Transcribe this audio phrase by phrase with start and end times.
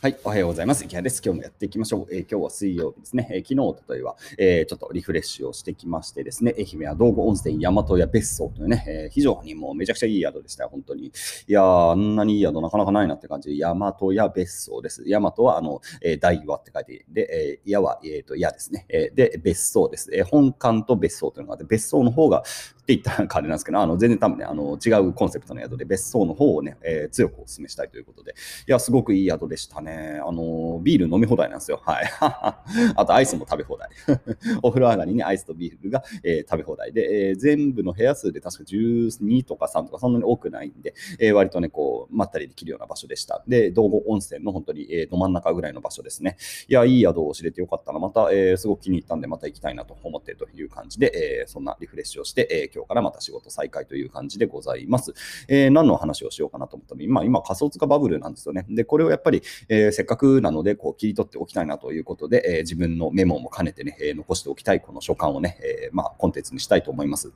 [0.00, 0.84] はい、おはようございます。
[0.84, 1.20] 池谷です。
[1.24, 2.14] 今日もやっていきましょう。
[2.14, 3.28] えー、今日は水曜日ですね。
[3.32, 11.06] えー、昨日、おとといは、えー、ちょっとリフレッシュをしてきましてですね、愛媛は道後温泉大和屋別荘というね、え非常にもうめちゃくちゃいい宿でしたよ、本当に。
[11.06, 11.12] い
[11.48, 13.58] やー、あんなにいい宿なかなかないなって感じ。
[13.58, 15.02] 大和屋別荘です。
[15.04, 18.86] 大和は、あの、え大和って書いて、で、え矢は、えっ、と、矢ですね。
[18.88, 20.10] えで、別荘です。
[20.14, 22.44] え本館と別荘というのがあって、別荘の方が、
[22.88, 28.34] って言ったらあれなんですけど、あの全然多分ね、あの違うコンセプトの宿で別荘の方をね、えー、強くお勧めしたいということで、
[28.66, 30.22] いや、すごくいい宿でしたね。
[30.26, 31.82] あの、ビール飲み放題なんですよ。
[31.84, 32.06] はい。
[32.96, 33.90] あと、アイスも食べ放題。
[34.62, 43.44] お風呂上がりにアイスとビールが、えー、食べ放題で、えー、全部の部屋数で確か12とか3とかそんなに多くないんで、えー、割とね、こう、まったりできるような場所でした。
[43.46, 46.38] で、道後温泉の本当に、えー、ど真ん中ぐらいの場所ですね。
[46.68, 47.98] いや、いい宿を知れてよかったな。
[47.98, 55.12] また、えー、すごく気に入ったんで、また行きたいなと思っているという感じで、えー、そんなリフレッシュをして、えー、今日からまた仕事再開という感じでございます。
[55.48, 57.00] えー、何の話をしようかなと思ったの？
[57.00, 58.66] に、まあ、今仮想通貨バブルなんですよね。
[58.68, 67.32] で、これをやっぱり、えー、せっかくなので、こう、切り取っておきたいなということで、えー、自分のメモも兼ねてね、え残しておきたいこの書簡をね、えまあ、コンテンツにしたいと思います。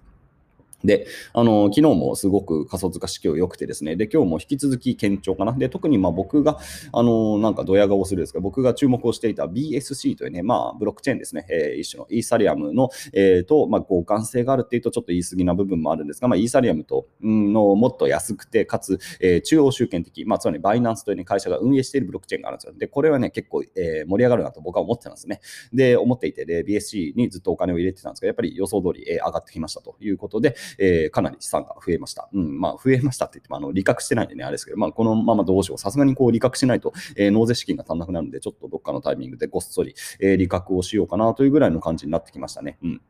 [0.84, 5.52] で、あの、昨日もすごく仮想通貨市況良くてですね、で、今日も引き続き堅調かな。
[5.52, 6.58] で、特にまあ僕が、
[6.92, 22.74] あの、なんかドヤ顔するんですが、僕が注目をしていた BSC というね、まあ、ブロックチェーンですね、えー、一種のイーサリアムの、えー、と、まあ、互換性があるっていうとちょっと言い過ぎな部分もあるんですが、まあ、イーサリアムと、のもっと安くて、かつ、えー、中央集権的、まあ、つまりバイナンスという、ね、会社が運営しているブロックチェーンがあるんですよ。
[22.76, 25.40] で、これはね、結構、えー、盛り上がるなと僕は思ってたんですね。
[25.72, 32.28] で、思っていて、で、BSC にずっとお金を入れてたんですが、やっぱり予想通り、えー、上がってきましたということで、えー、かなり資産が増えました。
[32.32, 35.78] うん、まあ、増えましたって言っても、あの、利確してないんでね、あれですけど、まあ、このままどうしよう。
[35.78, 42.78] さすがにこう、利確しないと、えー、納税資金が足んなくなるんで、ちょっとどっかのタイミングでごっそり、えー、利確をしようかなというぐらいの感じになってきましたね。
[42.82, 43.00] うん。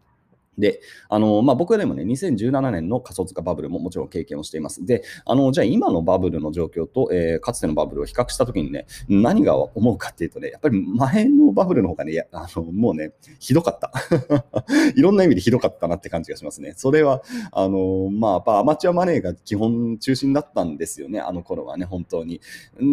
[0.59, 4.85] で、あの、まあ、僕はでもね、2017年の仮想通貨バブルももちろん経験をしています。
[4.85, 13.93] で、あの、じゃあ今のバブルの状況と、えー、かつてのバブルを比較したときにね、何が思うかっていうとね、やっぱり前のバブルの方がね、あの、もうね、ひどかった。
[14.95, 16.75] いろんな意味でひどかったなって感じがしますね。
[16.77, 22.41] それは、あの、まあ、やっぱアマチュアマネーが基本中心だったんですよね、あの頃はね、本当に。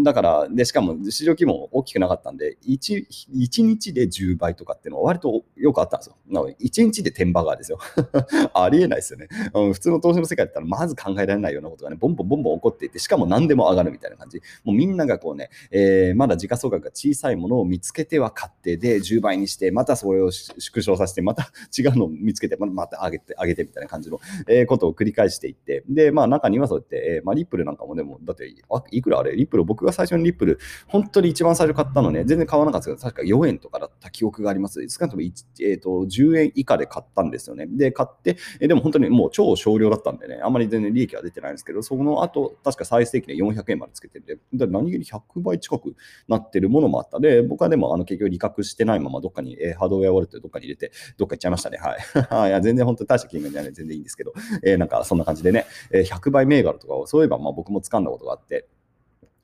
[0.03, 3.05] だから、で、しかも市場規模も大きくなかったんで、1,
[3.35, 6.15] 1日で10倍とかっていうのは割とよくあったんですよ。
[6.29, 7.79] 1日で10バガーですよ。
[8.53, 9.73] ありえないですよね、うん。
[9.73, 14.41] 普通の投資の世界だったらまず考えられないようなことがね、ボンボンボンボン起こっていて、しかも何でも上がるみたいな感じ。
[14.63, 28.53] もうみんながこうね、えー、まだ時価総額が小さいものを見つけては買ってで10倍にして、またそれを縮小させて、また違うのを見つけて、また上げて、上げてみたいな感じの、えー、ことを繰り返していって、で、まあ中にはそうやって、えー、まあリップルなんかもでも、だって
[28.91, 34.87] いくらあれ、リップル、僕が最初にリップル、本当に一番最初買ったのね、全然買わなかったですけど、確か4円とかだった記憶があります。
[34.89, 37.67] 少なくとも、えーと、10円以下で買ったんですですよね。
[37.67, 45.95] で、買って、えでも本当にもう超少量だったんでね、あんまり全然利益は出てないんですけど、その後、確か最盛期で400円までつけてて、何気に100倍近く
[46.27, 51.77] なってるものもあったで、僕はでもあの結局利確してないままどっかに、えー、ハードウェアウォレットどっかに入れて、どっか行っちゃいましたね。
[51.77, 52.49] はい。
[52.49, 54.33] いや全然本当に大した金額じゃない全然いいんですけど、
[54.63, 58.67] えー、なんかそんな感じでね、えー、100倍銘柄とかをそういえばまあ僕も掴んだことがあって、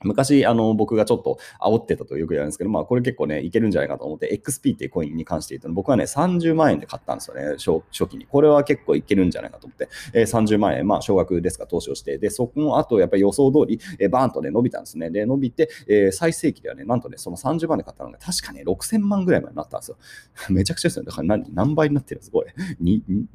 [0.04, 8.26] 昔、あの、僕がちょっと煽ってたとよく言われるんですけど、まあ、これ結構ね、いけるんじゃないかと思って、XP っていうコインに関して言うと、僕はね、30万円で買ったんですよね、初初期に。
[8.26, 15.10] これは結構いけるんじゃないかと思って、えー、30万円、まあ、少額ですが投資をして、で、そこの後、やっぱり予想通り、えー、バーンとね、伸びたんですね。
[15.10, 19.98] で、伸びて、えー、最盛期ではね、なんとね、その30万円で買ったのが、確かね、6000万ぐらいまでなったんですよ。
[20.50, 21.08] めちゃくちゃですよね。
[21.08, 22.54] だから何何倍になってるんですこれ。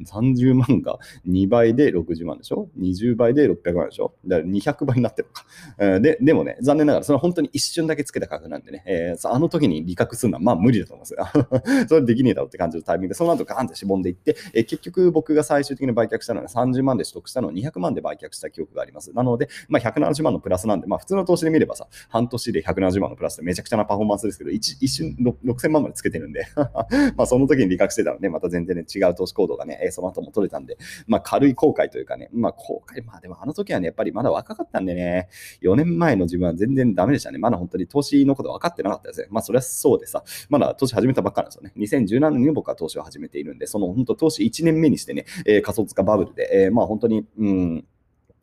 [0.05, 4.15] 30万が2倍で60万でしょ ?20 倍で600万でしょ？
[4.27, 6.01] だから200倍になってるのか。
[6.01, 19.13] で、でもね、残念ながら、それは本当に一瞬だけつけた価格なんでね、えー、あの時に利確するのはまあ無理だと思います それできねえだろうって感じのタイミングで、その後ガーンってしぼんでいって、えー、結局僕が最終的に売却したのは30万で取得したのを200万で売却した記憶があります。
[19.13, 26.47] なので、まあ、170万のプラスなんで、まあ、普通の投資で見ればさ、半年で170万のプラスってめちゃくちゃなパフォーマンスですけど、一瞬6000万までつけてるんで
[27.17, 35.29] まあその時に利確してたので、ね、また全然、ね、違う投資行動がね、その後も取れたんで、まあ軽い後悔というかね、まあ後悔、まあでもあの時はね、やっぱりまだ若かったんでね、
[35.63, 37.39] 4年前の自分分は全然ダメでしたね。
[37.39, 39.29] まだ本当に投資のこと分かってなかったですね。
[39.31, 41.73] まあ、それはそうでさ、まだ投資始めたばっかなんですよね。
[41.77, 47.85] 2017年に僕は投資を始めているんで、その本当投資1年目にしてね、えー、仮想通貨バブルで、えー、まあ本当に、うん、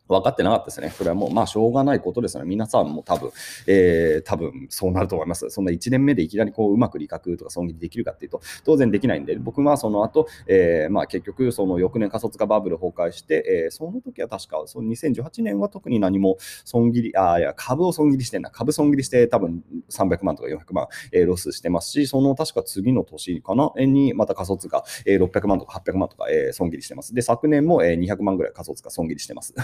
[0.08, 0.90] 分かってなかったですね。
[0.90, 2.48] それはもう、まあ、しょうがないことですよね。
[2.48, 3.30] 皆さんも多分、
[3.66, 5.50] えー、多分そうなると思います。
[5.50, 18.50] そんな1年目でいきなりこう、うまく利確とか損切りできるかっていうと、当然できないんで、僕はその後、えー、まあ、結局、その翌年仮想通貨バブル崩壊して、えー、その時は確か、その2018年は特に何も損切り、あ、いや、株を損切りしてんな。
[18.50, 27.14] 株損切りして、多分300万とか400万、えー、ロスしてますし、その確か次の年かな、にまた仮想通貨、えー、600万とか800万とか、えー、損切りしてます。
[27.14, 29.54] で、昨年も、えー、200万ぐらい仮想通貨損切りしてます。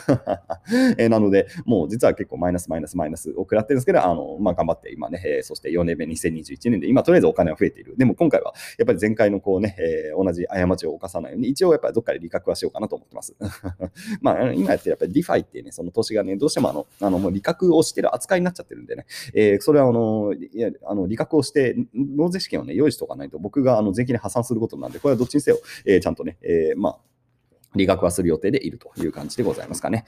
[0.98, 7.94] えー、なので、もう実は結構マイナスマイナスマイナスを食らってるんですけど、あのまあ、頑張って今ね、えー、そして4年目2021年で、今とりあえずお金は増えている。
[7.96, 13.34] でも今回はやっぱり前回のこうね、えー、同じ過ちを犯さないように、一応やっぱりどっかで利確はしようかなと思ってます。
[14.20, 26.98] まあ、今やってるやっぱり DeFi っていうね、その投資がね、どうしてもあの、あのもう利確をしてる扱いになっちゃってるんでね、えー、それはあの、いやあの利確をして、納税資金をね、用意しておかないと、僕があの税金で破産することなんで、これはどっちにせよ、えー、ちゃんとね、えー、まあ、
[27.74, 30.04] 理学はする予定でいるという感じでございますかね。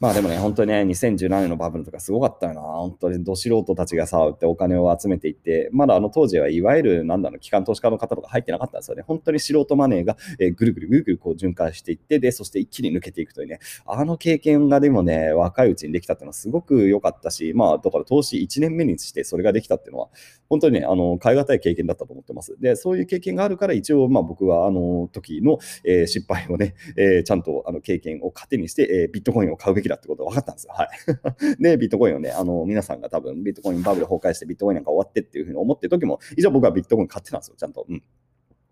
[0.00, 2.62] まあでもね、本当にね、2017年のバブルとかすごかったよな。
[2.62, 9.04] 本当にど素人たちがさ、ってお金を集めていって、まだあの当時はいわゆる、なんだろう、機関投資家の方とか入ってなかったんですよね。
[9.06, 20.08] 本当に素人マネーが、えー、ぐるぐるぐるぐるこう循環していって、で、そして一気に抜けていくというね、あの経験がでもね、若いうちにできたっていうのはすごく良かったし、まあ、だから投資1年目にしてそれができたっていうのは、
[20.48, 22.56] 本当にね、あの、変え難い経験だったと思ってます。
[22.58, 30.72] で、そういう経験があるから、一応、まあ僕はあの時の、えー、失敗をね、えー、ちゃんとあの経験を糧にして、え、ビットコインを買うべきだってことが分かったんですよ。
[30.74, 30.88] はい。
[31.62, 37.84] で、ビットコインをね、あの、皆さんが多分ビットコインバブル崩壊してビットコインなんか終わってっていうふうに思ってる時も、一応僕はビットコイン買ってたんですよ、ちゃんと。
[37.88, 38.02] うん。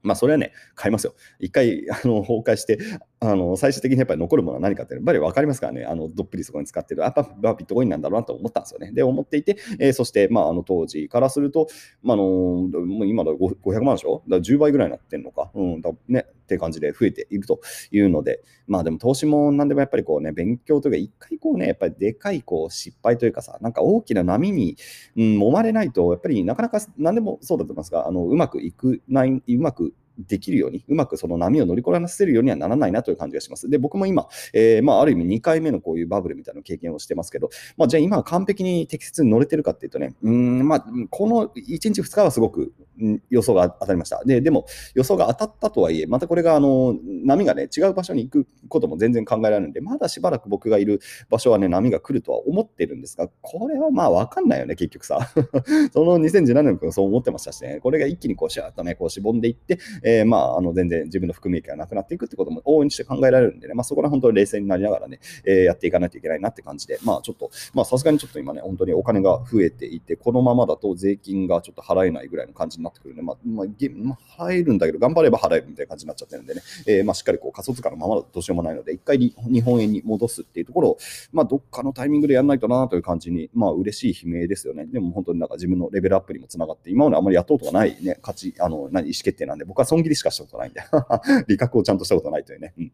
[0.02, 1.14] まあ、それはね、買いますよ。
[1.40, 2.78] 一回、あの、崩壊して、
[3.20, 8.92] あの、最終的にやっぱり残るものは何かって、やっぱり分かりますからね、あの、どっぷりそこに使ってる、やっぱ、ビットコインなんだろうなと思ったんですよね。
[8.92, 11.66] で、思っていて、えー、そして、まあ、あの、当時からすると、
[12.02, 14.22] まあ、あの、もう今だ500万でしょ？
[14.28, 15.50] だ10倍ぐらいになってんのか。
[15.54, 17.60] うん、だね、って感じで増えていると
[17.90, 24.76] いうので、まあでも投資も何でもやっぱりこうね、勉強というか、一回こうね、やっぱりでかいこう失敗というかさ、なんか大きな波に、
[25.16, 33.68] うん、揉まれないと、やっぱりなかなか何でもそうだと思いますが、あのうまくいくない、うまくできるように、うまくその波を乗り越えせるようにはならないなという感じがします。
[33.68, 42.72] で、僕も今、えー、まあ、ある意味2回目のこういうバブルみたいな経験をしてますけど、まあ、じゃあ今完璧に適切に乗れてるかっていうとね、うん、まあ、この1日2日はすごく
[43.30, 44.22] 予想が当たりました。
[44.24, 51.00] で、でも予想が当たったとはいえ、またこれがあの波がね、違う場所に行くことも全然考えられるんで、まだしばらく僕がいる
[51.30, 55.18] 場所はね、波が来るとは思ってるんですが、これはまあ分かんないよね、結局さ。
[55.92, 80.98] その2017年もそう思ってましたしね、これが一気にこうシャーッとね、こうしぼんでいって、えー、まあ、あの全然自分の含み益がなくなっていくってことも往々にして考えられるんでね、まあ、そこら本当に冷静になりながらね、えー、やっていかないといけないなって感じで、まあちょっと、まあさすがにちょっと今ね、本当にお金が増えていて、このままだと税金がちょっと払えないぐらいの感じになってくるんで、まあ、まあまあ、払えるんだけど、頑張れば払えるみたいな感じになっちゃってるんでね、えー、まあ、しっかりこう仮想通貨のままだとどうしようもないので、一回日本円に戻すっていうところを、
[81.32, 84.86] まあ、どっかのタイミングでやらないとなという感じに、まあ、嬉しい悲鳴ですよね。
[84.86, 90.80] でも本当になんか自分のレベルアップにもつながって、今まであまりやったことがないね、価値、あの、何、意思決定なんで、僕は損切りしかしたことないんで、
[91.48, 92.74] 利確をちゃんとしたことないというね。
[92.78, 92.92] うん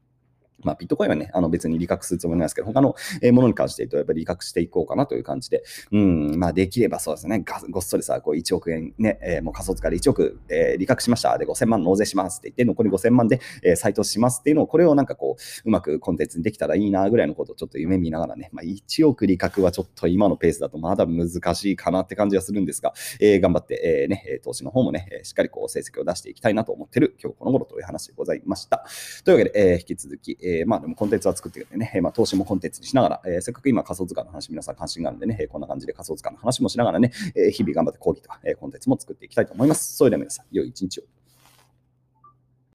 [0.64, 2.94] まあ、ビットコインはね、あの別に利確するつもりなんですけど、他の
[3.32, 5.62] ものに関して言うと、やっぱり利確していこうかなという感じで、
[5.92, 11.36] うん、まあ、できればそうですね、ごっそりさ、こう1億円ね、え、もう仮想通貨で1億、えー、利確しました。
[11.38, 28.84] で、5000万納税しますって言って、残り5000万で、えー、再投資しますっていうのを、これをなんかこう、うまくコンテンツにできたらいいなぐらいのことをちょっと夢見ながらね、まあ、1億利確はちょっと今のペースだとまだ難しいかなって感じがするんですが、えー、頑張って、えー、ね、投資の方もね、しっかりこう成績を出していきたいなと思ってる今日この頃という話でございました。
[29.24, 39.96] というわけで、えー、引き続き、えー、えまあでもコンテンツは作ってくれてね、まあ、投資もコンテンツにしながら、えー、せっかく今仮想通貨の話皆さん関心があるんでね、えこんな感じで仮想通貨の話もしながらね、えー、日々頑張って講義とか、えー、コンテンツも作っていきたいと思います。
[39.96, 41.04] それでは皆さん、良い一日を。